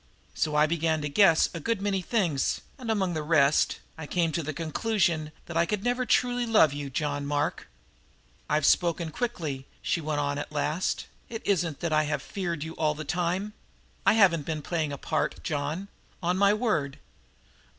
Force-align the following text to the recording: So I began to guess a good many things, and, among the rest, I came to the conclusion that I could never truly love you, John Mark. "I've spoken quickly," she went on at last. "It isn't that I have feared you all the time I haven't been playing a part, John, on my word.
So 0.33 0.55
I 0.55 0.65
began 0.65 1.03
to 1.03 1.09
guess 1.09 1.47
a 1.53 1.59
good 1.59 1.79
many 1.79 2.01
things, 2.01 2.61
and, 2.79 2.89
among 2.89 3.13
the 3.13 3.21
rest, 3.21 3.77
I 3.99 4.07
came 4.07 4.31
to 4.31 4.41
the 4.41 4.51
conclusion 4.51 5.31
that 5.45 5.55
I 5.55 5.67
could 5.67 5.83
never 5.83 6.07
truly 6.07 6.47
love 6.47 6.73
you, 6.73 6.89
John 6.89 7.23
Mark. 7.27 7.67
"I've 8.49 8.65
spoken 8.65 9.11
quickly," 9.11 9.67
she 9.79 10.01
went 10.01 10.19
on 10.19 10.39
at 10.39 10.51
last. 10.51 11.05
"It 11.29 11.45
isn't 11.45 11.81
that 11.81 11.93
I 11.93 12.05
have 12.05 12.23
feared 12.23 12.63
you 12.63 12.73
all 12.77 12.95
the 12.95 13.05
time 13.05 13.53
I 14.03 14.13
haven't 14.13 14.47
been 14.47 14.63
playing 14.63 14.91
a 14.91 14.97
part, 14.97 15.43
John, 15.43 15.87
on 16.23 16.35
my 16.35 16.51
word. 16.51 16.97